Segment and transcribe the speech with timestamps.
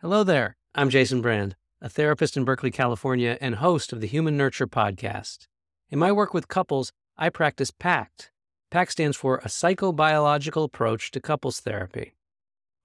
[0.00, 0.56] Hello there.
[0.76, 5.48] I'm Jason Brand, a therapist in Berkeley, California, and host of the Human Nurture podcast.
[5.90, 8.30] In my work with couples, I practice PACT.
[8.70, 12.14] PACT stands for a psychobiological approach to couples therapy.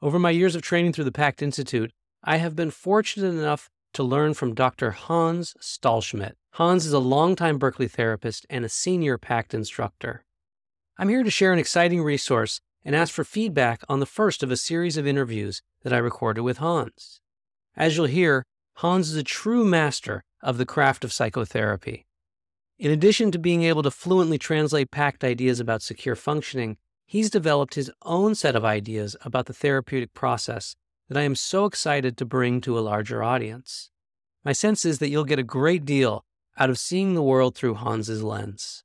[0.02, 1.92] Over my years of training through the PACT Institute,
[2.24, 4.90] I have been fortunate enough to learn from Dr.
[4.90, 6.34] Hans Stahlschmidt.
[6.54, 10.26] Hans is a longtime Berkeley therapist and a senior PACT instructor.
[10.98, 14.52] I'm here to share an exciting resource and ask for feedback on the first of
[14.52, 17.22] a series of interviews that I recorded with Hans.
[17.76, 18.46] As you'll hear,
[18.78, 22.06] Hans is a true master of the craft of psychotherapy.
[22.78, 27.76] In addition to being able to fluently translate PACT ideas about secure functioning, he's developed
[27.76, 30.76] his own set of ideas about the therapeutic process
[31.08, 33.90] that I am so excited to bring to a larger audience.
[34.44, 36.26] My sense is that you'll get a great deal
[36.58, 38.83] out of seeing the world through Hans's lens.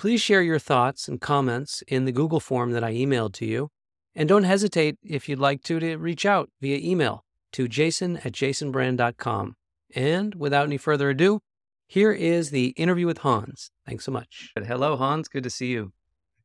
[0.00, 3.68] Please share your thoughts and comments in the Google form that I emailed to you,
[4.14, 8.32] and don't hesitate, if you'd like to, to reach out via email to jason at
[8.32, 9.56] jasonbrand.com.
[9.94, 11.40] And without any further ado,
[11.86, 13.70] here is the interview with Hans.
[13.84, 14.52] Thanks so much.
[14.56, 15.28] Hello, Hans.
[15.28, 15.92] Good to see you.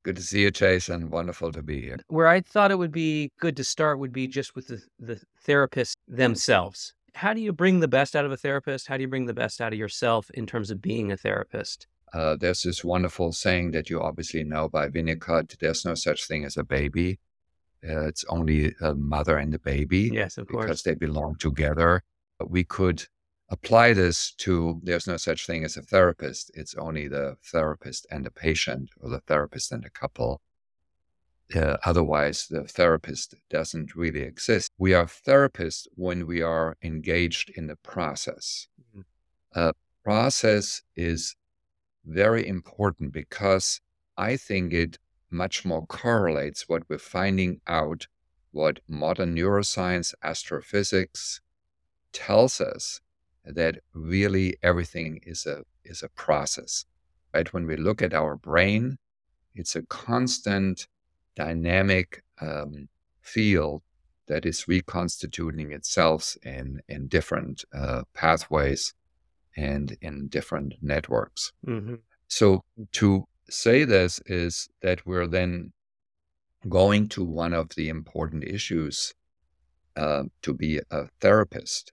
[0.04, 1.10] Good to see you, Jason.
[1.10, 2.00] Wonderful to be here.
[2.10, 5.22] Where I thought it would be good to start would be just with the, the
[5.48, 6.94] therapists themselves.
[7.14, 8.90] How do you bring the best out of a therapist?
[8.90, 11.88] How do you bring the best out of yourself in terms of being a therapist?
[12.16, 16.46] Uh, there's this wonderful saying that you obviously know by Winnicott there's no such thing
[16.46, 17.20] as a baby.
[17.88, 20.10] Uh, it's only a mother and a baby.
[20.14, 20.64] Yes, of course.
[20.64, 22.04] Because they belong together.
[22.40, 23.04] But we could
[23.50, 26.52] apply this to there's no such thing as a therapist.
[26.54, 30.42] It's only the therapist and the patient or the therapist and the couple.
[31.54, 34.72] Uh, otherwise, the therapist doesn't really exist.
[34.78, 38.68] We are therapists when we are engaged in the process.
[38.90, 39.02] Mm-hmm.
[39.54, 41.36] Uh, process is
[42.06, 43.82] very important because
[44.18, 44.98] I think it
[45.30, 48.08] much more correlates what we're finding out,
[48.52, 51.42] what modern neuroscience, astrophysics
[52.14, 53.02] tells us
[53.44, 56.86] that really everything is a is a process.
[57.34, 57.52] Right?
[57.54, 58.98] When we look at our brain,
[59.54, 60.88] it's a constant
[61.36, 62.88] dynamic um,
[63.22, 63.82] field
[64.28, 68.94] that is reconstituting itself in in different uh, pathways
[69.56, 71.52] and in different networks.
[71.66, 71.96] Mm-hmm.
[72.28, 75.72] So to say this is that we're then
[76.68, 79.14] going to one of the important issues
[79.96, 81.92] uh, to be a therapist.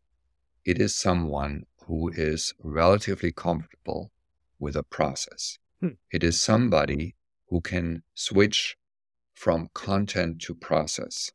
[0.65, 4.11] It is someone who is relatively comfortable
[4.59, 5.59] with a process.
[5.81, 5.97] Hmm.
[6.11, 7.17] It is somebody
[7.49, 8.77] who can switch
[9.35, 11.31] from content to process.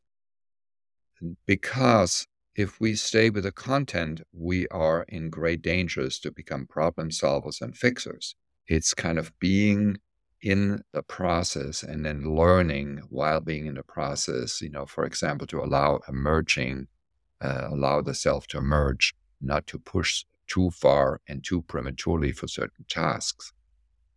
[1.46, 2.26] Because
[2.58, 7.62] if we stay with the content, we are in great dangers to become problem solvers
[7.62, 8.34] and fixers.
[8.66, 9.98] It's kind of being
[10.42, 15.46] in the process and then learning while being in the process, you know, for example,
[15.46, 16.88] to allow emerging,
[17.40, 22.48] uh, allow the self to emerge, not to push too far and too prematurely for
[22.48, 23.52] certain tasks.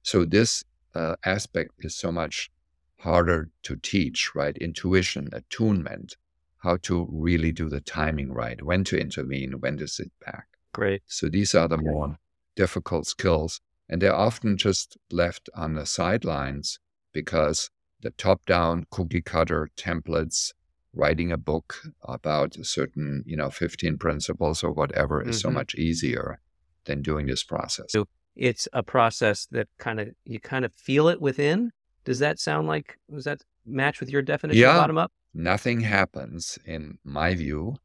[0.02, 0.64] So this
[0.96, 2.50] uh, aspect is so much
[2.98, 4.58] harder to teach, right?
[4.58, 6.18] Intuition, attunement,
[6.62, 10.48] how to really do the timing right, when to intervene, when to sit back.
[10.74, 11.02] Great.
[11.08, 12.18] So these are the more
[12.56, 13.62] difficult skills
[13.92, 16.80] and they're often just left on the sidelines
[17.14, 17.70] because
[18.02, 20.54] the top down cookie cutter templates,
[20.94, 25.30] writing a book about a certain, you know, 15 principles or whatever mm-hmm.
[25.30, 25.58] is so mm-hmm.
[25.58, 26.40] much easier
[26.86, 27.88] than doing this process.
[27.90, 28.06] So
[28.36, 31.72] it's a process that kind of, you kind of feel it within.
[32.06, 35.12] Does that sound like, does that match with your definition yeah, bottom up?
[35.34, 37.78] Nothing happens, in my view,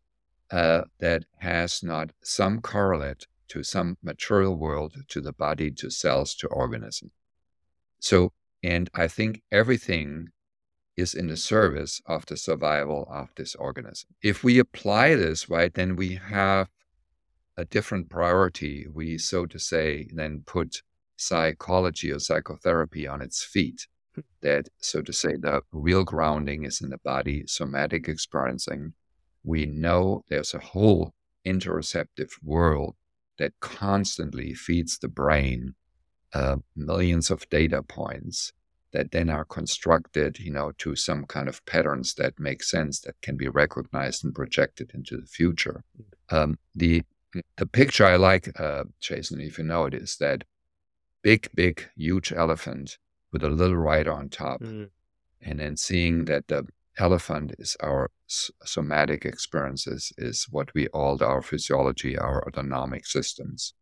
[0.50, 6.34] uh, that has not some correlate to some material world, to the body, to cells,
[6.36, 7.10] to organism.
[8.00, 10.28] So, and I think everything
[10.96, 14.10] is in the service of the survival of this organism.
[14.22, 16.68] If we apply this, right, then we have
[17.56, 18.86] a different priority.
[18.92, 20.82] We, so to say, then put
[21.16, 23.86] psychology or psychotherapy on its feet.
[24.42, 28.94] That, so to say, the real grounding is in the body, somatic experiencing.
[29.44, 31.14] We know there's a whole
[31.46, 32.96] interoceptive world
[33.38, 35.74] that constantly feeds the brain
[36.32, 38.52] uh, millions of data points
[38.92, 43.20] that then are constructed, you know, to some kind of patterns that make sense that
[43.20, 45.84] can be recognized and projected into the future.
[46.30, 47.02] Um, the
[47.56, 50.44] the picture I like, uh, Jason, if you know it, is that
[51.22, 52.96] big, big, huge elephant
[53.32, 54.88] with a little rider on top, mm.
[55.40, 56.66] and then seeing that the
[56.98, 63.74] elephant is our somatic experiences, is what we call our physiology, our autonomic systems.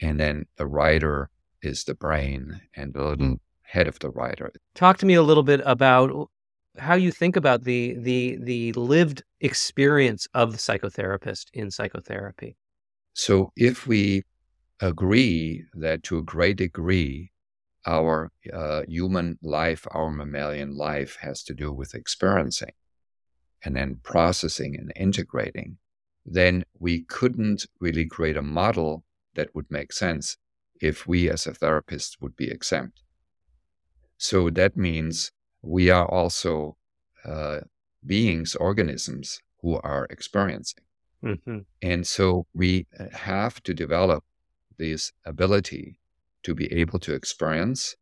[0.00, 1.30] And then the rider
[1.62, 4.52] is the brain and the little head of the rider.
[4.74, 6.30] Talk to me a little bit about
[6.78, 12.56] how you think about the the the lived experience of the psychotherapist in psychotherapy.
[13.14, 14.22] So if we
[14.80, 17.32] agree that to a great degree
[17.88, 22.72] our uh, human life, our mammalian life has to do with experiencing
[23.64, 25.78] and then processing and integrating,
[26.26, 29.04] then we couldn't really create a model
[29.34, 30.36] that would make sense
[30.80, 33.02] if we as a therapist would be exempt.
[34.18, 35.32] So that means
[35.62, 36.76] we are also
[37.24, 37.60] uh,
[38.04, 40.84] beings, organisms who are experiencing.
[41.24, 41.58] Mm-hmm.
[41.82, 44.24] And so we uh, have to develop
[44.76, 45.98] this ability
[46.42, 47.96] to be able to experience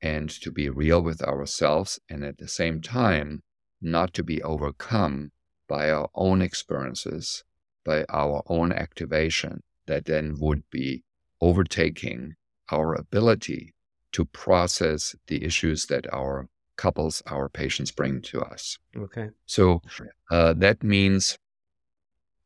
[0.00, 3.42] and to be real with ourselves, and at the same time,
[3.80, 5.32] not to be overcome
[5.68, 7.44] by our own experiences,
[7.84, 11.02] by our own activation that then would be
[11.40, 12.34] overtaking
[12.70, 13.74] our ability
[14.12, 18.78] to process the issues that our couples, our patients bring to us.
[18.96, 19.30] Okay.
[19.46, 19.82] So
[20.30, 21.38] uh, that means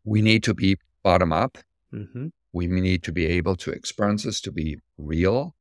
[0.04, 1.58] we need to be bottom up.
[1.92, 2.28] Mm-hmm.
[2.52, 5.54] We need to be able to experience this to be real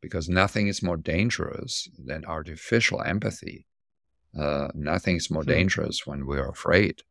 [0.00, 3.66] because nothing is more dangerous than artificial empathy.
[4.38, 5.50] Uh, nothing is more mm-hmm.
[5.50, 7.02] dangerous when we're afraid.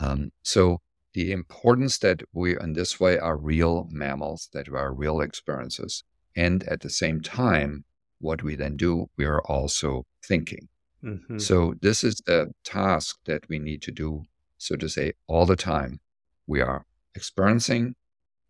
[0.00, 0.80] Um, so
[1.14, 6.02] the importance that we in this way are real mammals, that we are real experiences,
[6.36, 7.84] and at the same time,
[8.20, 10.68] what we then do, we are also thinking.
[11.04, 11.38] Mm-hmm.
[11.38, 14.24] So this is a task that we need to do,
[14.58, 16.00] so to say, all the time.
[16.46, 17.94] We are experiencing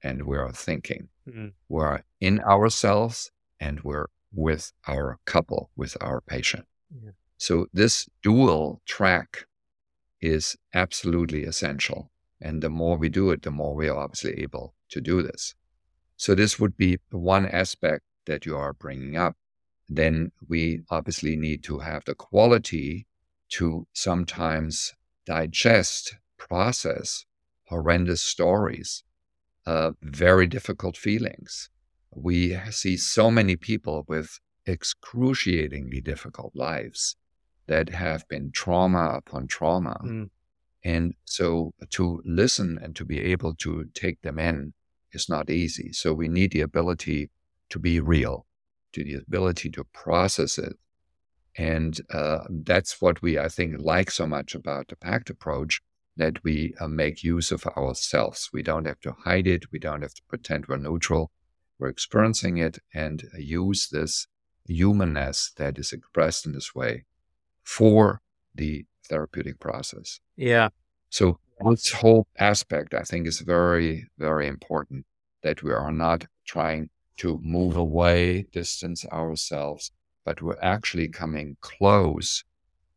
[0.04, 1.08] and we are thinking.
[1.28, 1.48] Mm-hmm.
[1.68, 6.66] We are in ourselves and we're with our couple, with our patient.
[7.02, 7.12] Yeah.
[7.38, 9.46] So this dual track
[10.20, 12.10] is absolutely essential.
[12.40, 15.54] And the more we do it, the more we are obviously able to do this.
[16.16, 19.36] So this would be one aspect that you are bringing up.
[19.88, 23.06] Then we obviously need to have the quality
[23.50, 24.94] to sometimes
[25.26, 27.24] digest, process
[27.68, 29.02] horrendous stories,
[29.66, 31.70] uh, very difficult feelings.
[32.14, 37.16] We see so many people with excruciatingly difficult lives
[37.66, 39.98] that have been trauma upon trauma.
[40.04, 40.30] Mm.
[40.84, 44.74] And so to listen and to be able to take them in
[45.12, 45.92] is not easy.
[45.92, 47.30] So we need the ability
[47.70, 48.46] to be real,
[48.92, 50.74] to the ability to process it.
[51.56, 55.80] And uh, that's what we, I think, like so much about the PACT approach
[56.16, 58.50] that we uh, make use of ourselves.
[58.52, 59.72] We don't have to hide it.
[59.72, 61.30] We don't have to pretend we're neutral.
[61.78, 64.26] We're experiencing it and use this
[64.66, 67.04] humanness that is expressed in this way
[67.62, 68.20] for
[68.54, 70.20] the therapeutic process.
[70.36, 70.68] Yeah.
[71.10, 75.06] So this whole aspect, I think, is very, very important
[75.42, 79.92] that we are not trying to move away, distance ourselves,
[80.24, 82.44] but we're actually coming close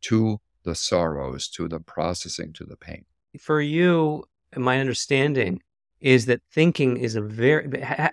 [0.02, 3.04] to the sorrows, to the processing, to the pain.
[3.40, 4.24] For you,
[4.56, 5.62] my understanding
[6.00, 7.66] is that thinking is a very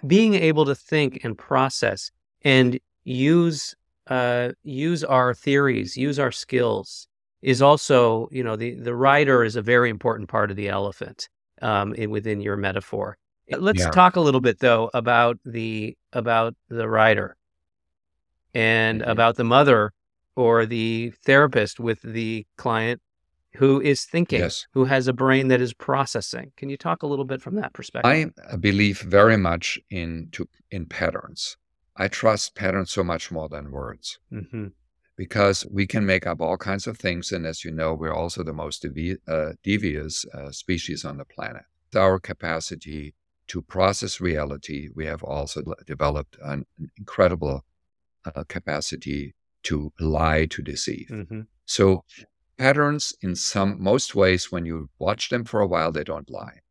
[0.07, 2.11] being able to think and process
[2.43, 3.75] and use
[4.07, 7.07] uh, use our theories, use our skills
[7.41, 11.29] is also, you know, the the rider is a very important part of the elephant
[11.61, 13.17] um, in, within your metaphor.
[13.49, 13.91] Let's yeah.
[13.91, 17.35] talk a little bit though about the about the rider
[18.53, 19.11] and mm-hmm.
[19.11, 19.91] about the mother
[20.35, 23.01] or the therapist with the client
[23.55, 24.67] who is thinking, yes.
[24.73, 26.51] who has a brain that is processing.
[26.57, 28.11] Can you talk a little bit from that perspective?
[28.51, 31.57] I believe very much in to, in patterns.
[31.95, 34.19] I trust patterns so much more than words.
[34.31, 34.67] Mm-hmm.
[35.15, 37.31] Because we can make up all kinds of things.
[37.31, 41.23] And as you know, we're also the most devi- uh, devious uh, species on the
[41.23, 41.63] planet.
[41.95, 43.13] Our capacity
[43.47, 46.65] to process reality, we have also developed an
[46.97, 47.63] incredible
[48.25, 51.07] uh, capacity to lie, to deceive.
[51.11, 51.41] Mm-hmm.
[51.65, 52.03] So
[52.57, 56.61] patterns in some most ways when you watch them for a while they don't lie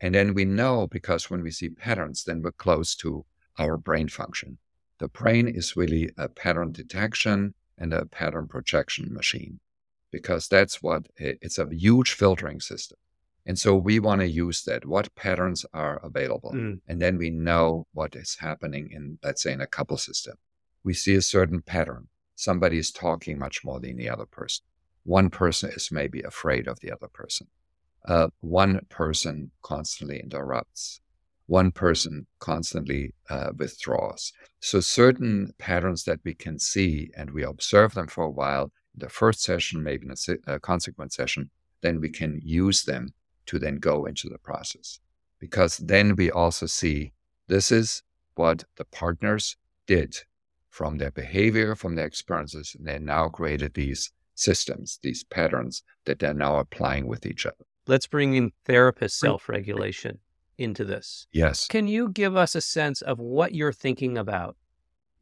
[0.00, 3.24] and then we know because when we see patterns then we're close to
[3.58, 4.58] our brain function
[4.98, 9.58] the brain is really a pattern detection and a pattern projection machine
[10.10, 12.98] because that's what it's a huge filtering system
[13.44, 16.80] and so we want to use that what patterns are available mm.
[16.86, 20.34] and then we know what is happening in let's say in a couple system
[20.84, 24.64] we see a certain pattern somebody is talking much more than the other person
[25.04, 27.48] one person is maybe afraid of the other person.
[28.06, 31.00] Uh, one person constantly interrupts.
[31.46, 34.32] One person constantly uh, withdraws.
[34.60, 39.00] So, certain patterns that we can see and we observe them for a while, in
[39.00, 43.12] the first session, maybe in a, se- a consequent session, then we can use them
[43.46, 45.00] to then go into the process.
[45.40, 47.12] Because then we also see
[47.48, 48.02] this is
[48.34, 50.16] what the partners did
[50.72, 52.74] from their behavior, from their experiences.
[52.76, 57.66] And they now created these systems, these patterns that they're now applying with each other.
[57.86, 60.18] Let's bring in therapist self regulation
[60.56, 61.26] into this.
[61.30, 61.66] Yes.
[61.66, 64.56] Can you give us a sense of what you're thinking about,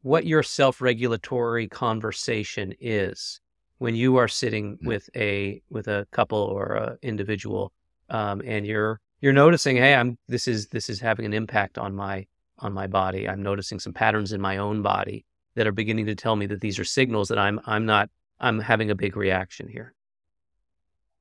[0.01, 3.41] what your self regulatory conversation is
[3.79, 4.87] when you are sitting Mm.
[4.87, 7.73] with a with a couple or an individual,
[8.09, 11.93] um, and you're you're noticing, hey, I'm this is this is having an impact on
[11.93, 12.25] my
[12.59, 13.27] on my body.
[13.27, 16.61] I'm noticing some patterns in my own body that are beginning to tell me that
[16.61, 19.93] these are signals that I'm I'm not I'm having a big reaction here.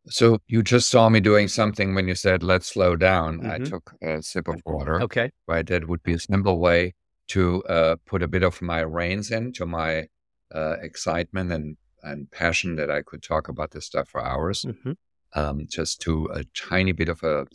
[0.09, 3.45] So you just saw me doing something when you said, let's slow down.
[3.47, 3.69] I Mhm.
[3.69, 5.31] took a sip of water, Okay.
[5.47, 5.67] right?
[5.67, 6.95] That would be a simple way
[7.29, 10.09] to uh, put a bit of my reins into my
[10.53, 14.63] uh, excitement and, and passion that I could talk about this stuff for hours.
[14.63, 14.93] hmm
[15.33, 17.47] um, just to a tiny bit of a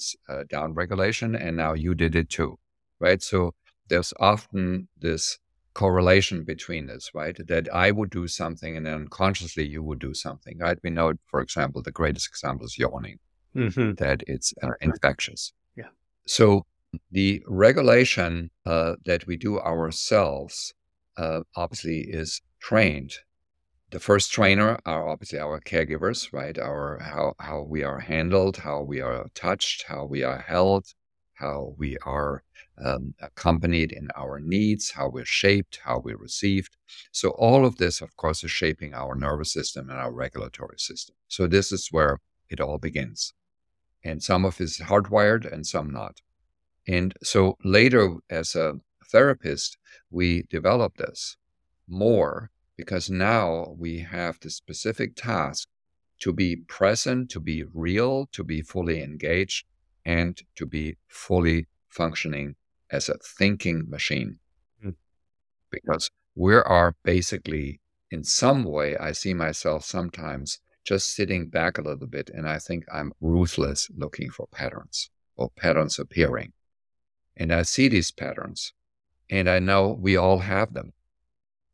[0.45, 1.35] down regulation.
[1.35, 2.57] And now you did it too,
[3.01, 3.21] right?
[3.21, 3.53] So
[3.89, 5.39] there's often this
[5.75, 7.37] correlation between this, right?
[7.47, 10.79] That I would do something and then unconsciously you would do something, right?
[10.83, 13.19] We know, for example, the greatest example is yawning,
[13.53, 15.53] hmm that it's uh, infectious.
[15.75, 15.91] Yeah.
[16.25, 16.65] So
[17.11, 20.73] the regulation uh, that we do ourselves
[21.17, 23.13] uh, obviously is trained
[23.91, 26.57] the first trainer are obviously our caregivers, right?
[26.57, 30.85] Our how how we are handled, how we are touched, how we are held,
[31.35, 32.43] how we are
[32.83, 36.75] um, accompanied in our needs, how we're shaped, how we're received.
[37.11, 41.15] So all of this, of course, is shaping our nervous system and our regulatory system.
[41.27, 43.33] So this is where it all begins,
[44.03, 46.21] and some of it is hardwired and some not.
[46.87, 48.75] And so later, as a
[49.11, 49.77] therapist,
[50.11, 51.37] we develop this
[51.87, 55.67] more because now we have the specific task
[56.19, 59.65] to be present, to be real, to be fully engaged,
[60.05, 62.55] and to be fully functioning
[62.95, 64.39] as a thinking machine.
[64.83, 64.95] Mm.
[65.69, 71.81] Because we are basically, in some way, I see myself sometimes just sitting back a
[71.81, 76.53] little bit, and I think I'm ruthless looking for patterns or patterns appearing.
[77.35, 78.73] And I see these patterns,
[79.29, 80.93] and I know we all have them.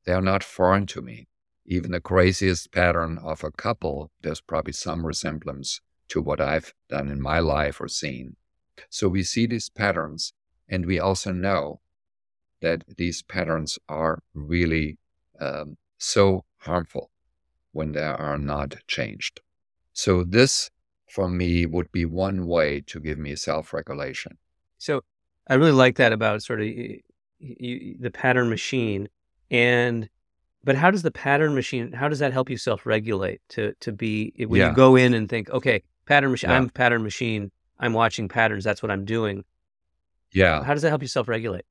[0.05, 1.27] They are not foreign to me.
[1.65, 7.09] Even the craziest pattern of a couple, there's probably some resemblance to what I've done
[7.09, 8.35] in my life or seen.
[8.89, 10.33] So we see these patterns,
[10.71, 11.81] and we also know
[12.61, 14.97] that these patterns are really
[15.39, 17.11] um, so harmful
[17.73, 19.41] when they are not changed.
[19.93, 20.69] So, this
[21.09, 24.37] for me would be one way to give me self regulation.
[24.77, 25.01] So
[25.47, 27.01] I really like that about sort of y-
[27.41, 29.09] y- y- the pattern machine.
[29.49, 30.09] And
[30.63, 31.91] but how does the pattern machine?
[31.91, 34.69] How does that help you self regulate to to be when Yeah.
[34.69, 36.49] you go in and think, okay, pattern machine.
[36.49, 36.57] Yeah.
[36.57, 37.51] I'm pattern machine.
[37.79, 38.63] I'm watching patterns.
[38.63, 39.43] That's what I'm doing.
[40.33, 40.63] Yeah.
[40.63, 41.65] How does that help you self regulate?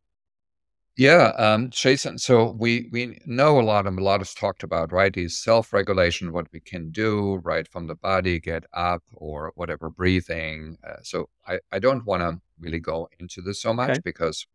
[0.96, 2.18] Yeah, um, Jason.
[2.18, 5.16] So we we know a lot, and a lot is talked about, right?
[5.16, 10.76] Is self-regulation, what we can do, right, from the body, get up or whatever, breathing.
[10.86, 14.00] Uh, so I I don't want to really go into this so much Okay.
[14.04, 14.46] because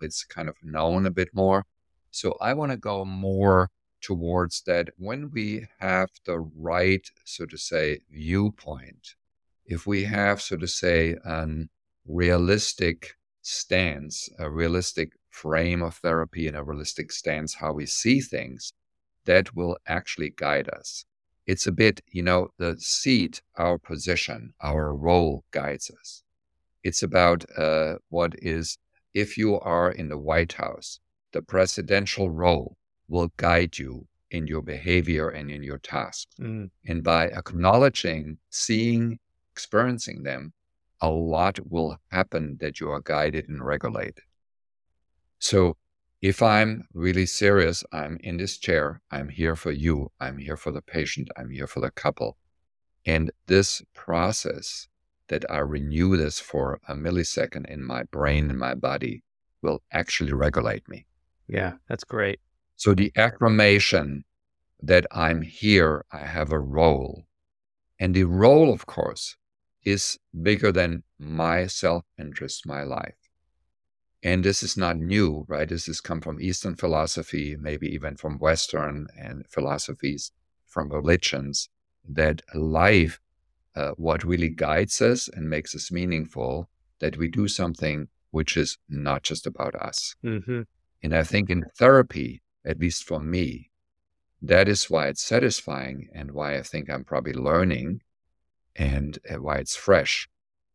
[0.00, 1.64] it's kind of known a bit more.
[2.10, 3.68] So I want to go more
[4.00, 9.14] towards that when we have the right, so to say, viewpoint.
[9.66, 11.68] If we have, so to say, an
[12.06, 18.72] realistic stance, a realistic frame of therapy, and a realistic stance how we see things,
[19.24, 21.04] that will actually guide us.
[21.46, 26.22] It's a bit, you know, the seat, our position, our role guides us.
[26.84, 28.78] It's about uh, what is,
[29.14, 31.00] if you are in the White House,
[31.32, 32.76] the presidential role
[33.08, 36.34] will guide you in your behavior and in your tasks.
[36.40, 39.18] Mm, And by acknowledging, seeing,
[39.52, 40.52] experiencing them,
[41.02, 44.22] a lot will happen that you are guided and regulated.
[45.40, 45.76] So
[46.22, 50.70] if I'm really serious, I'm in this chair, I'm here for you, I'm here for
[50.70, 52.38] the patient, I'm here for the couple.
[53.04, 54.86] And this process
[55.26, 59.24] that I renew this for a millisecond in my brain and my body
[59.60, 61.06] will actually regulate me.
[61.48, 62.38] yeah, that's great.
[62.76, 64.24] So the affirmation
[64.80, 67.24] that I'm here, I have a role.
[67.98, 69.36] And the role, of course,
[69.84, 73.14] is bigger than my self interest, my life.
[74.22, 75.68] And this is not new, right?
[75.68, 80.30] This has come from Eastern philosophy, maybe even from Western and philosophies,
[80.66, 81.68] from religions,
[82.08, 83.20] that life,
[83.74, 86.68] uh, what really guides us and makes us meaningful,
[87.00, 90.14] that we do something which is not just about us.
[90.22, 90.62] hmm
[91.02, 93.70] And I think in therapy, at least for me,
[94.40, 98.02] that is why it's satisfying and why I think I'm probably learning
[98.76, 100.28] and uh, why it's fresh.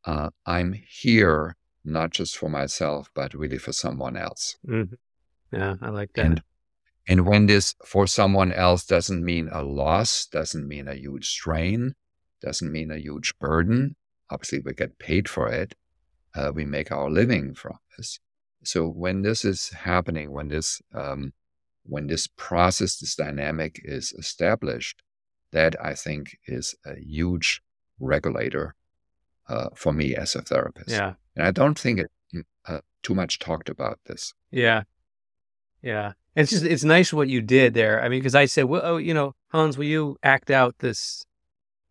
[0.06, 4.58] Uh, I'm here not just for myself, but really for someone else.
[4.66, 4.84] hmm
[5.52, 6.26] Yeah, I like that.
[6.26, 6.44] And
[7.08, 11.96] And when this for someone else doesn't mean a loss, doesn't mean a huge strain,
[12.42, 13.96] doesn't mean a huge burden,
[14.30, 15.76] obviously we get paid for it.
[16.36, 18.20] Uh, we make our living from this.
[18.64, 21.34] So when this is happening, when this um,
[21.84, 25.02] when this process, this dynamic is established,
[25.52, 27.62] that I think is a huge
[28.00, 28.76] regulator
[29.50, 30.90] uh, for me as a therapist.
[30.90, 34.34] Yeah, and I don't think it mm, uh, too much talked about this.
[34.52, 34.84] Yeah,
[35.82, 36.14] yeah.
[36.36, 38.04] It's just it's nice what you did there.
[38.04, 41.26] I mean, because I said, well, oh, you know, Hans, will you act out this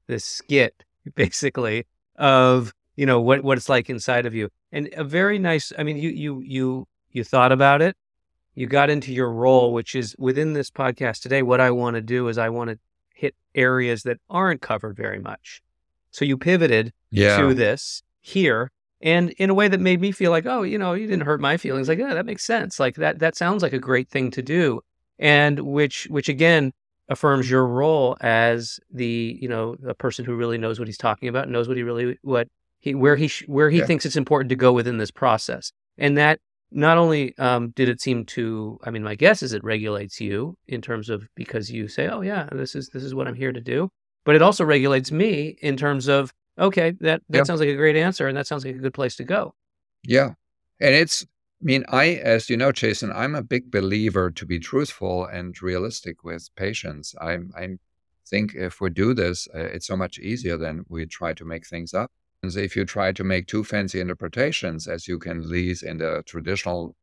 [0.06, 0.84] this skit
[1.14, 1.86] basically
[2.16, 5.72] of you know what what it's like inside of you, and a very nice.
[5.78, 7.96] I mean, you you you you thought about it,
[8.54, 11.42] you got into your role, which is within this podcast today.
[11.42, 12.78] What I want to do is I want to
[13.14, 15.62] hit areas that aren't covered very much.
[16.16, 17.36] So you pivoted yeah.
[17.36, 20.94] to this here and in a way that made me feel like, oh, you know,
[20.94, 21.88] you didn't hurt my feelings.
[21.88, 22.80] Like, yeah, that makes sense.
[22.80, 24.80] Like that that sounds like a great thing to do.
[25.18, 26.72] And which which again
[27.10, 31.28] affirms your role as the, you know, a person who really knows what he's talking
[31.28, 33.84] about, knows what he really what he where he where he yeah.
[33.84, 35.70] thinks it's important to go within this process.
[35.98, 39.62] And that not only um, did it seem to, I mean, my guess is it
[39.62, 43.28] regulates you in terms of because you say, oh yeah, this is this is what
[43.28, 43.90] I'm here to do,
[44.26, 47.44] but it also regulates me in terms of okay, that that yeah.
[47.44, 49.54] sounds like a great answer, and that sounds like a good place to go.
[50.02, 50.32] Yeah,
[50.80, 51.24] and it's.
[51.62, 55.60] I mean, I, as you know, Jason, I'm a big believer to be truthful and
[55.62, 57.14] realistic with patients.
[57.18, 57.78] i'm I
[58.28, 61.66] think if we do this, uh, it's so much easier than we try to make
[61.66, 62.10] things up.
[62.42, 66.22] And if you try to make too fancy interpretations, as you can leave in the
[66.26, 66.94] traditional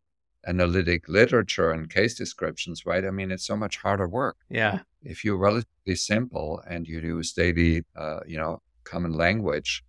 [0.46, 3.06] analytic literature and case descriptions, right?
[3.06, 4.38] I mean, it's so much harder work.
[4.50, 4.80] Yeah.
[5.04, 9.84] If you're relatively simple and you use daily, uh, you know, common language,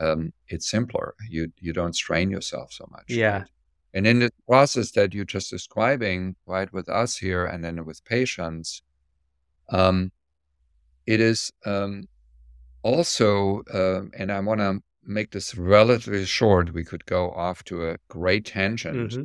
[0.00, 1.14] um, it's simpler.
[1.28, 3.04] You you don't strain yourself so much.
[3.08, 3.38] Yeah.
[3.38, 3.50] Right?
[3.94, 8.04] And in the process that you're just describing, right, with us here and then with
[8.04, 8.82] patients,
[9.70, 10.12] um,
[11.06, 12.08] it is um,
[12.82, 16.74] also, uh, and I want to make this relatively short.
[16.74, 19.24] We could go off to a great tangent mm-hmm.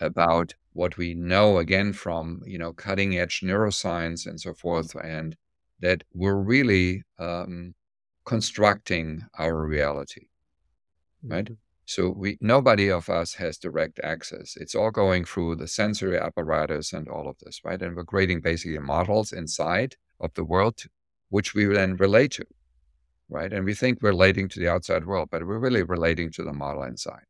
[0.00, 5.36] About what we know again from you know cutting edge neuroscience and so forth, and
[5.80, 7.74] that we're really um,
[8.24, 10.26] constructing our reality,
[11.22, 11.44] right?
[11.44, 11.54] Mm-hmm.
[11.86, 14.56] So we nobody of us has direct access.
[14.56, 17.80] It's all going through the sensory apparatus and all of this, right?
[17.80, 20.84] And we're creating basically models inside of the world,
[21.28, 22.46] which we then relate to,
[23.28, 23.52] right?
[23.52, 26.54] And we think we're relating to the outside world, but we're really relating to the
[26.54, 27.24] model inside.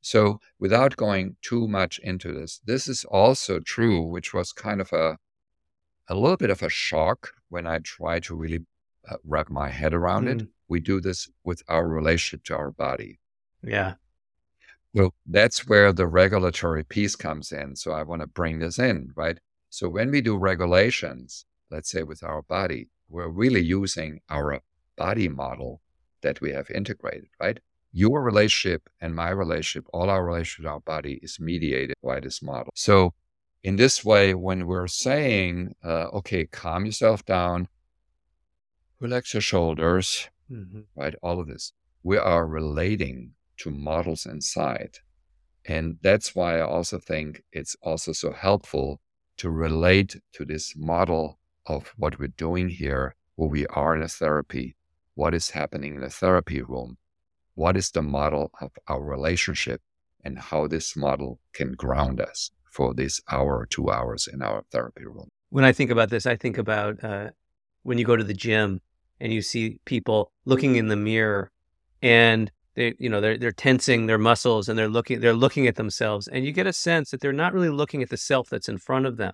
[0.00, 4.92] So without going too much into this, this is also true, which was kind of
[4.92, 5.18] a
[6.08, 8.64] a little bit of a shock when I tried to really
[9.10, 10.40] uh, wrap my head around mm.
[10.40, 10.48] it.
[10.68, 13.18] We do this with our relationship to our body.
[13.62, 13.94] Yeah.
[14.94, 17.76] Well, that's where the regulatory piece comes in.
[17.76, 19.38] So I want to bring this in, right?
[19.68, 24.60] So when we do regulations, let's say with our body, we're really using our
[24.96, 25.82] body model
[26.22, 27.60] that we have integrated, right?
[27.98, 32.42] Your relationship and my relationship, all our relationship with our body is mediated by this
[32.42, 32.70] model.
[32.74, 33.14] So
[33.64, 37.68] in this way, when we're saying, uh, okay, calm yourself down,
[39.00, 40.80] relax your shoulders, mm-hmm.
[40.94, 41.14] right?
[41.22, 41.72] All of this.
[42.02, 44.98] We are relating to models inside.
[45.64, 49.00] And that's why I also think it's also so helpful
[49.38, 54.08] to relate to this model of what we're doing here, where we are in a
[54.08, 54.76] therapy,
[55.14, 56.98] what is happening in the therapy room,
[57.56, 59.82] what is the model of our relationship,
[60.24, 64.62] and how this model can ground us for this hour or two hours in our
[64.70, 65.28] therapy room.
[65.50, 67.30] When I think about this, I think about uh,
[67.82, 68.80] when you go to the gym
[69.20, 71.50] and you see people looking in the mirror
[72.02, 75.76] and they you know they're they're tensing their muscles and they're looking they're looking at
[75.76, 78.68] themselves and you get a sense that they're not really looking at the self that's
[78.68, 79.32] in front of them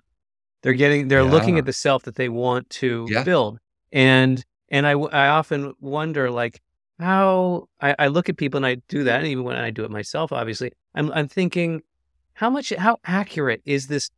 [0.61, 1.31] they're getting they're yeah.
[1.31, 3.23] looking at the self that they want to yeah.
[3.23, 3.59] build
[3.91, 6.61] and and I, I often wonder like
[7.03, 9.83] how I, I look at people and I do that and even when I do
[9.83, 11.81] it myself obviously I'm I'm thinking
[12.33, 14.09] how much how accurate is this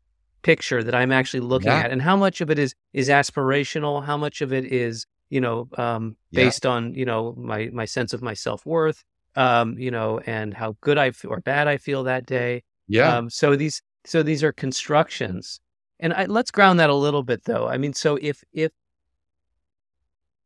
[0.44, 1.80] picture that I'm actually looking yeah.
[1.80, 5.42] at and how much of it is is aspirational how much of it is you
[5.42, 6.72] know, um, based yeah.
[6.72, 9.04] on you know my my sense of my self worth,
[9.36, 12.64] um, you know, and how good I feel or bad I feel that day.
[12.88, 13.16] Yeah.
[13.16, 15.60] Um, so these so these are constructions,
[16.00, 17.68] and I, let's ground that a little bit though.
[17.68, 18.72] I mean, so if if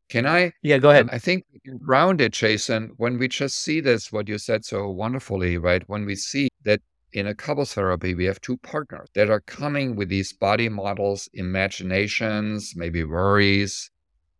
[0.09, 0.53] can I?
[0.63, 1.09] Yeah, go ahead.
[1.11, 4.65] I think we can ground it, Jason, when we just see this, what you said
[4.65, 5.83] so wonderfully, right?
[5.87, 6.81] When we see that
[7.13, 11.29] in a couples therapy, we have two partners that are coming with these body models,
[11.33, 13.91] imaginations, maybe worries,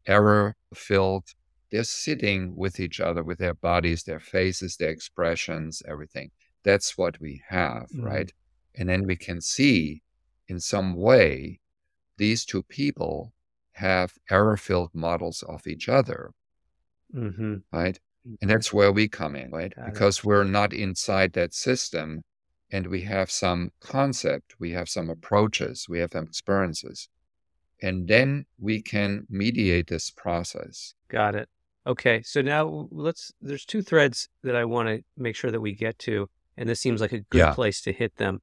[0.06, 1.26] error filled.
[1.72, 6.32] They're sitting with each other with their bodies, their faces, their expressions, everything.
[6.64, 8.06] That's what we have, mm-hmm.
[8.06, 8.34] right?
[8.76, 10.02] And then we can see
[10.48, 11.60] in some way
[12.18, 13.34] these two people
[13.80, 16.32] have error filled models of each other.
[17.14, 17.56] Mm-hmm.
[17.72, 18.00] Right.
[18.42, 19.74] And that's where we come in, right?
[19.76, 19.94] Got it.
[19.94, 22.22] because we're not inside that system
[22.72, 27.10] and we have some concept, we have some approaches, we have some experiences.
[27.82, 30.94] And then we can mediate this process.
[31.08, 31.48] Got it.
[31.88, 32.22] Okay.
[32.24, 35.98] So now let's, there's two threads that I want to make sure that we get
[36.00, 37.54] to, and this seems like a good Yeah.
[37.54, 38.42] place to hit them.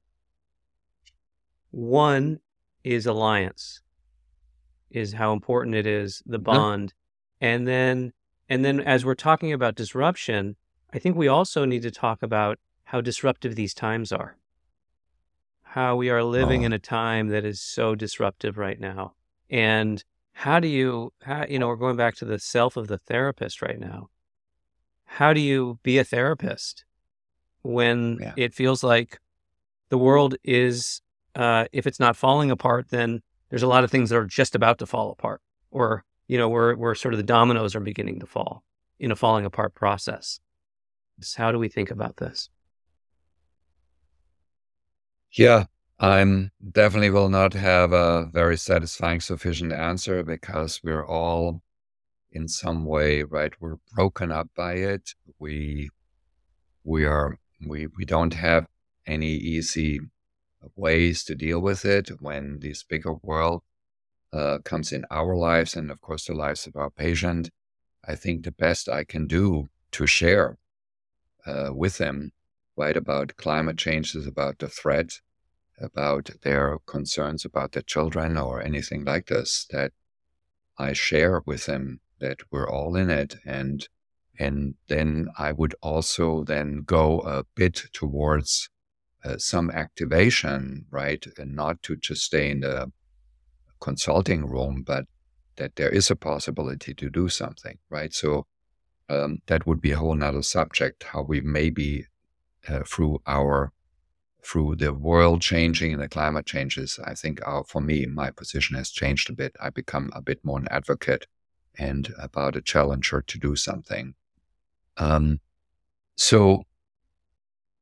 [1.71, 2.39] One
[2.83, 3.81] is alliance,
[4.89, 6.93] is how important it is, the bond.
[7.41, 8.13] And then,
[8.49, 10.55] and then as we're talking about disruption,
[10.93, 14.37] I think we also need to talk about how disruptive these times are.
[15.63, 16.67] How we are living Oh.
[16.67, 19.13] in a time that is so disruptive right now.
[19.49, 22.97] And how do you, how, you know, we're going back to the self of the
[22.97, 24.09] therapist right now.
[25.05, 26.85] How do you be a therapist
[27.61, 28.33] when Yeah.
[28.37, 29.19] it feels like
[29.89, 31.01] the world is,
[31.35, 34.55] uh, if it's not falling apart, then there's a lot of things that are just
[34.55, 38.19] about to fall apart, or you know, where where sort of the dominoes are beginning
[38.19, 38.63] to fall
[38.99, 40.39] in a falling apart process.
[41.21, 42.49] So how do we think about this?
[45.31, 45.65] Yeah,
[45.99, 51.61] I'm definitely will not have a very satisfying, sufficient answer because we're all
[52.31, 53.53] in some way, right?
[53.59, 55.15] We're broken up by it.
[55.39, 55.89] We
[56.83, 58.67] we are we we don't have
[59.05, 60.01] any easy
[60.75, 63.63] ways to deal with it when this bigger world
[64.33, 67.49] uh, comes in our lives and of course the lives of our patient.
[68.05, 70.57] I think the best I can do to share
[71.45, 72.31] uh, with them,
[72.75, 75.19] right, about climate change is about the threat,
[75.79, 79.91] about their concerns about their children or anything like this, that
[80.77, 83.87] I share with them that we're all in it and
[84.39, 88.69] and then I would also then go a bit towards
[89.23, 91.25] uh, some activation, right?
[91.37, 92.91] And not to just stay in the
[93.79, 95.05] consulting room, but
[95.57, 98.13] that there is a possibility to do something, right?
[98.13, 98.45] So
[99.09, 102.07] um, that would be a whole nother subject, how we maybe
[102.67, 103.71] uh, through our
[104.43, 108.77] through the world changing and the climate changes, I think our, for me, my position
[108.77, 109.55] has changed a bit.
[109.59, 111.27] I become a bit more an advocate
[111.77, 114.13] and about a challenger to do something.
[114.95, 115.41] Um,
[116.15, 116.63] so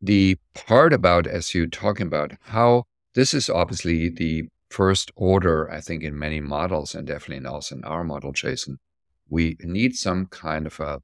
[0.06, 5.82] the part about, as you're talking about how this is obviously the first order, I
[5.82, 8.80] think, in many models and definitely in also in our model, Jason,
[9.30, 11.02] we need some kind of a,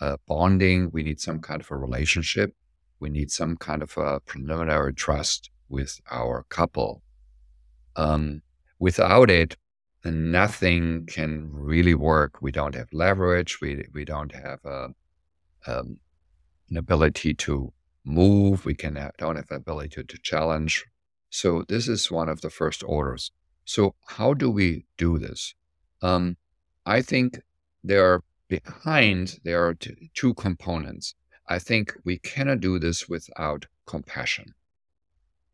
[0.00, 0.90] a bonding.
[0.92, 2.54] We need some kind of a relationship.
[2.98, 7.02] We need some kind of a preliminary trust with our couple.
[7.96, 8.42] Um,
[8.78, 9.56] without it,
[10.04, 12.42] nothing can really work.
[12.42, 13.60] We don't have leverage.
[13.60, 14.88] We we don't have a,
[15.66, 15.98] um,
[16.70, 17.72] an ability to
[18.04, 18.64] move.
[18.64, 20.84] We can have, don't have the ability to, to challenge.
[21.30, 23.30] So this is one of the first orders.
[23.64, 25.54] So how do we do this?
[26.02, 26.36] Um,
[26.86, 27.40] I think
[27.84, 31.14] there are behind there are t- two components.
[31.48, 34.54] I think we cannot do this without compassion.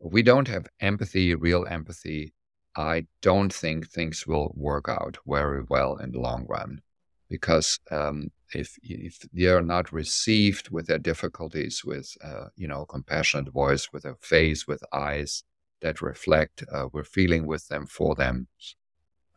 [0.01, 2.33] We don't have empathy, real empathy.
[2.77, 6.83] I don't think things will work out very well in the long run,
[7.29, 12.85] because um, if if they are not received with their difficulties, with uh, you know
[12.85, 15.45] compassionate voice, with a face, with eyes
[15.83, 18.49] that reflect uh, we're feeling with them for them,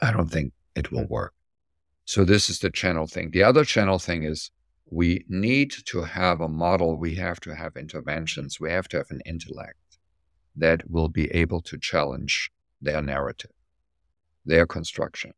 [0.01, 1.33] I don't think it will work.
[2.05, 3.31] So this is the channel thing.
[3.31, 4.51] The other channel thing is
[4.91, 6.97] we need to have a model.
[6.97, 8.59] We have to have interventions.
[8.59, 9.77] We have to have an intellect
[10.55, 13.51] that will be able to challenge their narrative,
[14.45, 15.33] their construction.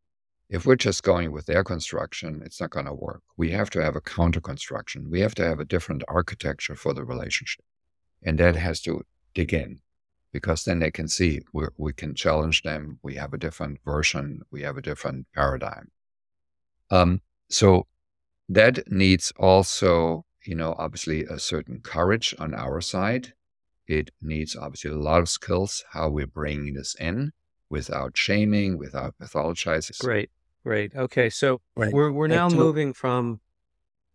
[0.52, 3.22] If we're just going with their construction, it's not going to work.
[3.38, 5.10] We have to have a counter construction.
[5.10, 7.64] We have to have a different architecture for the relationship.
[8.22, 9.80] And that has to dig in
[10.34, 11.40] because then they can see
[11.78, 13.00] we can challenge them.
[13.02, 14.42] We have a different version.
[14.52, 15.90] We have a different paradigm.
[16.90, 17.88] Um, so
[18.50, 23.34] that needs also, you know, obviously a certain courage on our side.
[23.88, 27.32] It needs obviously a lot of skills how we're bringing this in
[27.70, 29.98] without shaming, without pathologizing.
[30.00, 30.30] Great,
[30.64, 30.96] great.
[30.96, 31.94] Okay, so Right.
[31.94, 33.40] we're we're now moving from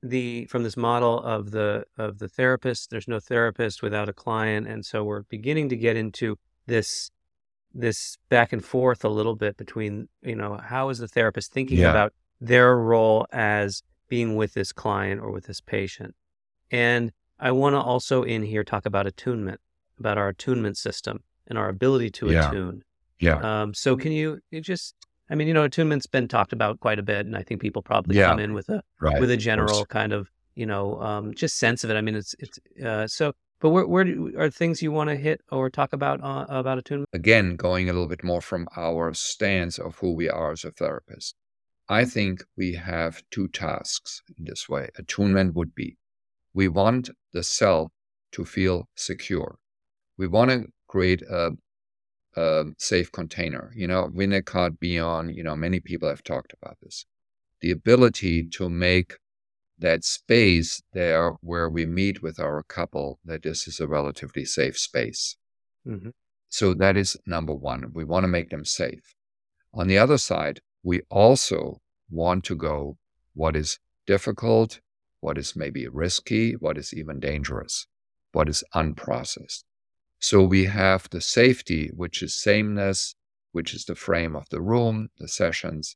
[0.02, 2.90] the from this model of the of the therapist.
[2.90, 7.10] There's no therapist without a client, and so we're beginning to get into this
[7.74, 11.78] this back and forth a little bit between you know how is the therapist thinking
[11.78, 11.90] Yeah.
[11.90, 16.14] about their role as being with this client or with this patient,
[16.70, 19.60] and I want to also in here talk about attunement,
[19.98, 22.48] about our attunement system and our ability to Yeah.
[22.48, 22.82] attune.
[23.18, 23.38] Yeah.
[23.62, 24.94] Um, so can you, you just,
[25.30, 27.82] I mean, you know, attunement's been talked about quite a bit, and I think people
[27.82, 28.30] probably Yeah.
[28.30, 29.20] come in with a Right.
[29.20, 31.96] with a general kind of, you know, um, just sense of it.
[31.96, 33.32] I mean, it's it's uh, so.
[33.58, 36.78] But where, where do, are things you want to hit or talk about uh, about
[36.78, 37.08] attunement?
[37.14, 40.70] Again, going a little bit more from our stance of who we are as a
[40.72, 41.34] therapist.
[41.88, 44.90] I think we have two tasks in this way.
[44.98, 45.96] Attunement would be
[46.52, 47.90] we want the self
[48.32, 49.56] to feel secure.
[50.18, 51.52] We want to create a,
[52.36, 53.72] a safe container.
[53.74, 57.06] You know, Winnicott, Bion, you know, many people have talked about this.
[57.60, 59.14] The ability to make
[59.78, 64.78] that space there where we meet with our couple, that this is a relatively safe
[64.78, 65.36] space.
[65.86, 66.10] Mm-hmm.
[66.48, 67.92] So that is number one.
[67.92, 69.14] We want to make them safe.
[69.74, 72.96] On the other side, we also want to go
[73.34, 74.80] what is difficult,
[75.20, 77.86] what is maybe risky, what is even dangerous,
[78.32, 79.64] what is unprocessed.
[80.28, 83.14] So we have the safety, which is sameness,
[83.52, 85.94] which is the frame of the room, the sessions,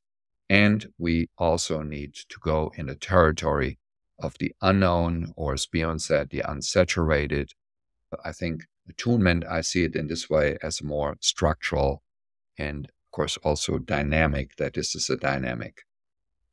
[0.49, 3.81] and we also need to go in the territory
[4.21, 7.49] of the unknown, or as Bion said, the unsaturated.
[8.25, 12.05] I think attunement, I see it in this way as more structural
[12.57, 15.83] and, of course, also dynamic, that this is a dynamic.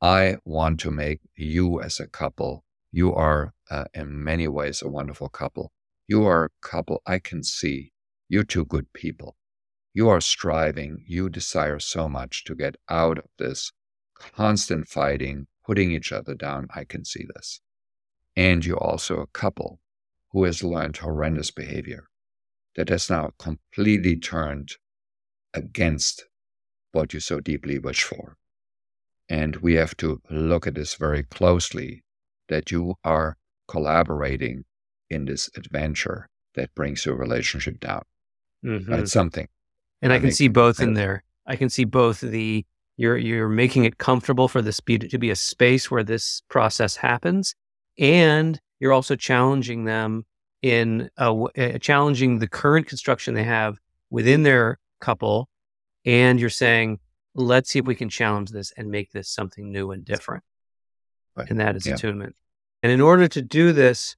[0.02, 4.90] I want to make you as a couple, you are uh, in many ways a
[4.90, 5.72] wonderful couple.
[6.08, 7.92] You are a couple I can see.
[8.30, 9.36] You're two good people.
[9.94, 13.74] You are striving, you desire so much to get out of this
[14.16, 16.68] constant fighting, putting each other down.
[16.74, 17.60] I can see this.
[18.36, 19.82] And you're also a couple
[20.32, 22.08] who has learned horrendous behavior
[22.76, 24.74] that has now completely turned
[25.54, 26.26] against
[26.92, 28.38] what you so deeply wish for.
[29.28, 32.04] And we have to look at this very closely
[32.48, 34.64] that you are collaborating
[35.10, 38.04] in this adventure that brings your relationship down.
[38.66, 38.94] Mm-hmm.
[38.94, 39.48] It's something.
[40.02, 41.24] And I, I can see both in there.
[41.46, 42.66] I can see both the
[42.98, 47.56] you're you're making it comfortable for this to be a space where this process happens,
[47.98, 50.26] and you're also challenging them
[50.62, 53.78] in a, uh, challenging the current construction they have
[54.10, 55.48] within their couple,
[56.06, 57.00] and you're saying,
[57.36, 60.44] let's see if we can challenge this and make this something new and different.
[61.36, 61.50] Right.
[61.50, 61.94] And that is yeah.
[61.94, 62.36] attunement.
[62.82, 64.16] And in order to do this,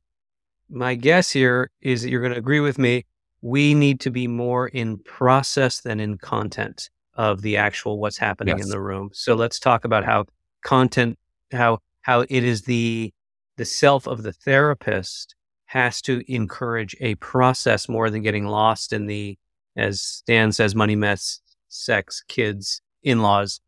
[0.69, 3.05] my guess here is that you're going to agree with me.
[3.41, 8.57] We need to be more in process than in content of the actual what's happening
[8.57, 8.65] yes.
[8.65, 9.09] in the room.
[9.13, 10.25] So let's talk about how
[10.63, 11.17] content,
[11.51, 13.13] how how it is the
[13.57, 19.05] the self of the therapist has to encourage a process more than getting lost in
[19.05, 19.37] the,
[19.75, 23.61] as Stan says, money, mess, sex, kids, in laws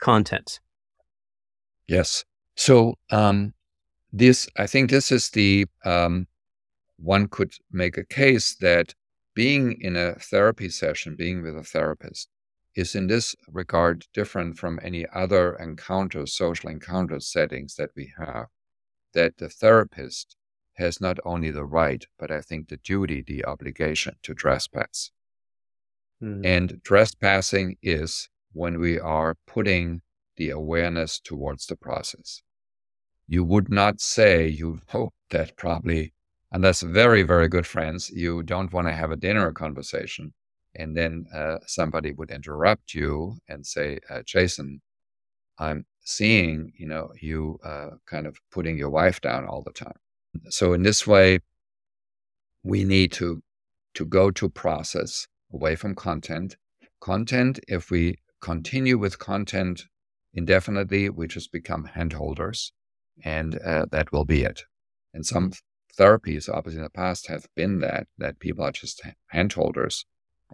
[0.00, 0.58] content.
[1.86, 2.24] Yes.
[2.56, 3.54] So um,
[4.12, 6.26] this, I think, this is the um,
[6.96, 8.94] one could make a case that
[9.34, 12.28] being in a therapy session, being with a therapist,
[12.74, 18.46] is in this regard different from any other encounter, social encounter settings that we have.
[19.12, 20.36] That the therapist
[20.74, 25.10] has not only the right, but I think the duty, the obligation to trespass.
[26.22, 26.44] Mm-hmm.
[26.44, 30.02] And trespassing is when we are putting
[30.36, 32.42] the awareness towards the process.
[33.26, 36.12] You would not say, you hope that probably,
[36.54, 40.32] unless very, very good friends, you don't want to have a dinner conversation
[40.76, 44.80] and then uh, somebody would interrupt you and say, uh, "Jason,
[45.58, 49.98] I'm seeing, you know, you uh, kind of putting your wife down all the time."
[50.50, 51.40] So in this way,
[52.62, 53.42] we need to
[53.94, 56.56] to go to process away from content.
[57.00, 59.84] Content, if we continue with content
[60.32, 62.72] indefinitely, we just become handholders,
[63.24, 64.62] and uh, that will be it.
[65.12, 65.52] And some
[65.98, 69.02] therapies, obviously, in the past have been that that people are just
[69.32, 70.04] handholders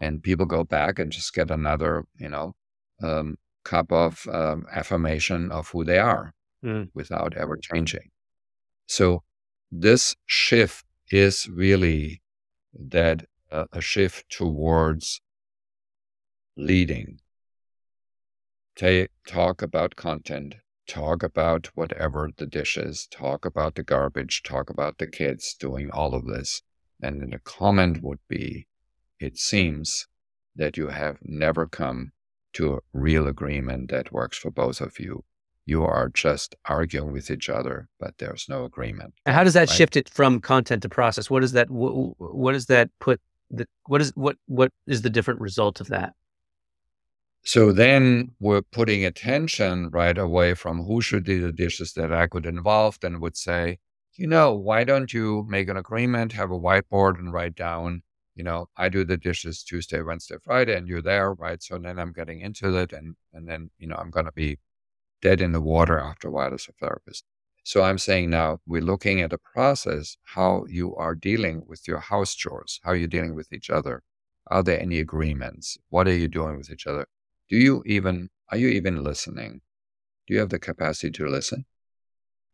[0.01, 2.55] and people go back and just get another, you know,
[3.03, 6.33] um, cup of um, affirmation of who they are
[6.65, 6.89] mm.
[6.95, 8.11] without ever changing.
[8.87, 9.23] So
[9.71, 12.23] this shift is really
[12.73, 15.21] that uh, a shift towards
[16.57, 17.21] leading.
[18.77, 20.55] Take, talk about content,
[20.91, 26.15] talk about whatever the dishes, talk about the garbage, talk about the kids doing all
[26.15, 26.63] of this.
[27.01, 28.67] And then the comment would be,
[29.21, 30.09] it seems
[30.57, 32.11] that you have never come
[32.55, 35.25] to a real agreement that works for both of you.
[35.65, 39.15] You are just arguing with each other, but there's no agreement.
[39.25, 39.71] And how does that right?
[39.71, 41.31] shift it from content to process?
[41.31, 45.11] What does that what, what does that put the what is what what is the
[45.11, 46.15] different result of that?
[47.45, 52.27] So then we're putting attention right away from who should do the dishes that I
[52.27, 53.79] could involve, and would say,
[54.15, 58.03] you know, why don't you make an agreement, have a whiteboard, and write down
[58.35, 61.63] you know, I do the dishes Tuesday, Wednesday, Friday, and you're there, right?
[61.63, 64.59] So then I'm getting into it, and and then you know I'm gonna be
[65.23, 67.25] dead in the water after a while as a therapist.
[67.65, 72.01] So I'm saying now we're looking at a process, how you are dealing with your
[72.01, 74.03] house chores, how you're dealing with each other.
[74.49, 75.79] Are there any agreements?
[75.91, 77.07] What are you doing with each other?
[77.51, 79.61] Do you even, are you even listening?
[80.27, 81.67] Do you have the capacity to listen?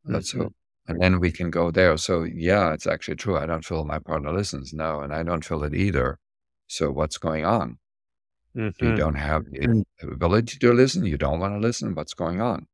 [0.04, 0.42] That's mm-hmm.
[0.42, 0.52] so.
[0.88, 1.96] And then we can go there.
[1.96, 3.37] So yeah, it's actually true.
[3.37, 4.72] I don't feel my partner listens.
[4.72, 6.18] No, and I don't feel it either.
[6.68, 7.78] So what's going on?
[8.56, 8.85] Mm-hmm.
[8.85, 9.85] You don't have the mm.
[10.02, 11.04] ability to listen.
[11.04, 11.94] You don't want to listen.
[11.94, 12.66] What's going on?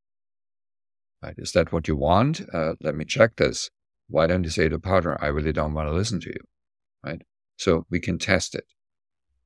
[1.22, 1.34] Right?
[1.38, 2.42] Is that what you want?
[2.52, 3.70] Uh, let me check this.
[4.08, 6.44] Why don't you say to partner, I really don't want to listen to you?
[7.02, 7.22] Right?
[7.56, 8.66] So we can test it.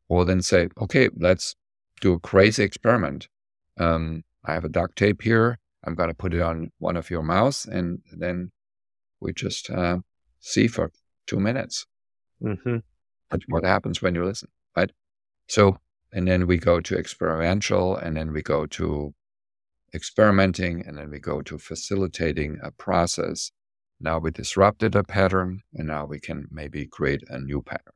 [0.09, 1.55] Or then say, okay, let's
[2.01, 3.29] do a crazy experiment.
[3.79, 5.59] Um, I have a duct tape here.
[5.85, 8.51] I'm going to put it on one of your mouths, and then
[9.21, 9.99] we just uh,
[10.41, 10.91] see for
[11.27, 11.87] two minutes.
[12.43, 12.77] Mm-hmm.
[13.49, 14.93] what happens when you listen, right?
[15.49, 15.79] So,
[16.13, 19.15] and then we go to experiential, and then we go to
[19.95, 23.53] experimenting, and then we go to facilitating a process.
[24.01, 27.95] Now we disrupted a pattern, and now we can maybe create a new pattern.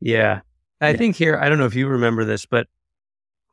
[0.00, 0.40] Yeah.
[0.80, 0.96] I yeah.
[0.96, 2.68] think here, I don't know if you remember this, but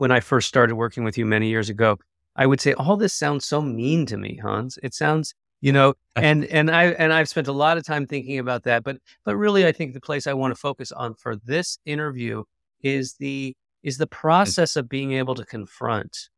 [0.02, 2.00] when I first started working with you many years ago,
[2.36, 4.80] I would say, all this sounds so mean to me, Hans.
[4.82, 8.40] It sounds, you know, and and I and I've spent a lot of time thinking
[8.40, 8.84] about that.
[8.84, 12.46] But but really I think the place I want to focus on for this interview
[12.82, 16.30] is the is the process of being able to confront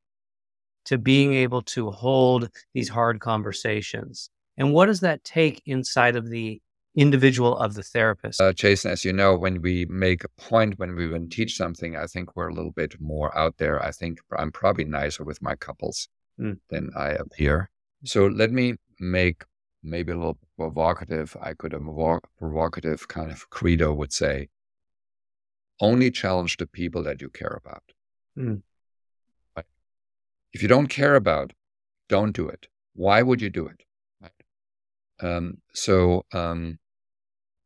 [0.84, 4.30] to being able to hold these hard conversations.
[4.58, 6.62] And what does that take inside of the
[6.96, 8.40] individual of the therapist?
[8.40, 11.96] Uh, Jason, as you know, when we make a point, when we even teach something,
[11.96, 13.84] I think we're a little bit more out there.
[13.84, 16.08] I think I'm probably nicer with my couples
[16.40, 16.58] mm.
[16.70, 17.70] than I appear.
[18.06, 19.44] So let me make
[19.82, 21.36] maybe a little provocative.
[21.42, 24.50] I could a more provocative kind of credo would say,
[25.80, 27.84] only challenge the people that you care about.
[28.38, 28.62] Mm.
[30.54, 31.52] If you don't care about,
[32.10, 32.68] don't do it.
[32.94, 33.82] Why would you do it?
[34.22, 34.32] Right?
[35.20, 36.78] Um, so, um,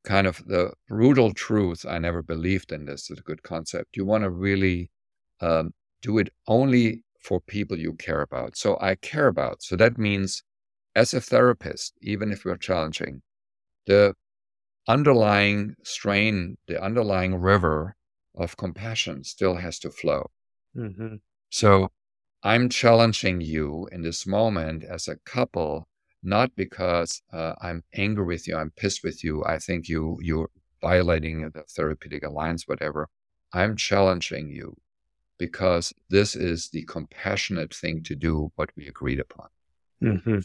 [0.07, 3.97] kind of the brutal truth, I never believed in this, is a good concept.
[3.97, 4.89] You want to really
[5.41, 8.57] um, do it only for people you care about.
[8.57, 9.61] So, I care about.
[9.61, 10.43] So, that means
[10.95, 13.21] as a therapist, even if we're challenging,
[13.85, 14.15] the
[14.87, 17.95] underlying strain, the underlying river
[18.35, 20.31] of compassion still has to flow.
[20.75, 21.15] Mm-hmm.
[21.49, 21.89] So
[22.43, 25.87] I'm challenging you in this moment as a couple,
[26.27, 30.49] not because uh, I'm angry with you, I'm pissed with you, I think you you're
[30.81, 33.07] violating the therapeutic alliance, whatever.
[33.53, 34.75] I'm challenging you
[35.37, 39.47] because this is the compassionate thing to do, what we agreed upon.
[40.03, 40.39] Mm-hmm.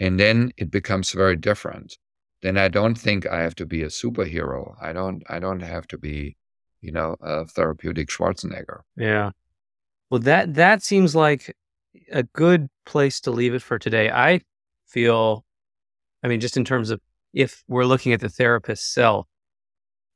[0.00, 1.98] And then it becomes very different.
[2.40, 4.76] Then I don't think I have to be a superhero.
[4.80, 5.24] I don't.
[5.28, 6.36] I don't have to be,
[6.80, 8.82] you know, a therapeutic Schwarzenegger.
[8.96, 9.30] Yeah.
[10.08, 11.56] Well, that that seems like
[12.10, 14.10] a good place to leave it for today.
[14.10, 14.40] I
[14.86, 15.44] feel,
[16.22, 17.00] I mean, just in terms of
[17.32, 19.26] if we're looking at the therapist self,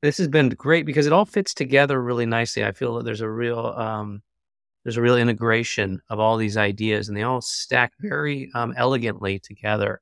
[0.03, 2.65] this has been great because it all fits together really nicely.
[2.65, 4.23] I feel that there's a real um,
[4.85, 9.39] there's a real integration of all these ideas, and they all stack very um, elegantly
[9.39, 10.01] together.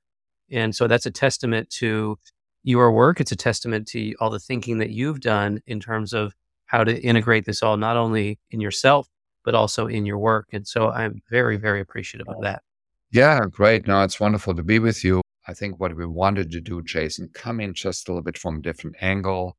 [0.51, 2.19] And so that's a testament to
[2.63, 3.21] your work.
[3.21, 6.35] It's a testament to all the thinking that you've done in terms of
[6.67, 9.07] how to integrate this all, not only in yourself
[9.45, 10.49] but also in your work.
[10.53, 12.63] And so I'm very, very appreciative of that.
[13.11, 13.87] Yeah, great.
[13.87, 15.21] No, it's wonderful to be with you.
[15.49, 18.59] I think what we wanted to do, Jason, come in just a little bit from
[18.59, 19.57] a different angle,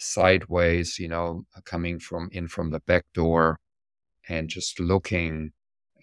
[0.00, 3.58] sideways, you know, coming from in from the back door
[4.28, 5.52] and just looking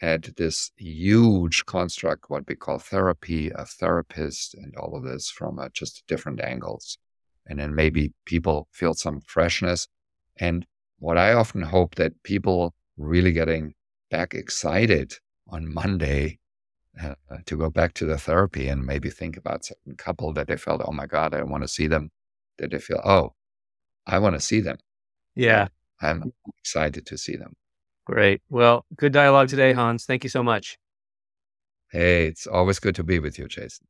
[0.01, 5.59] at this huge construct, what we call therapy, a therapist, and all of this from
[5.59, 6.97] uh, just different angles.
[7.47, 9.87] And then maybe people feel some freshness.
[10.37, 10.65] And
[10.99, 13.73] what I often hope that people really getting
[14.09, 15.13] back excited
[15.49, 16.39] on Monday
[17.01, 20.57] uh, to go back to the therapy and maybe think about certain couple that they
[20.57, 22.11] felt, oh my God, I want to see them.
[22.57, 23.33] That they feel, oh,
[24.07, 24.77] I want to see them.
[25.35, 25.67] Yeah.
[26.01, 27.53] I'm excited to see them.
[28.05, 28.41] Great.
[28.49, 30.05] Well, good dialogue today, Hans.
[30.05, 30.77] Thank you so much.
[31.91, 33.83] Hey, it's always good to be with you, Jason.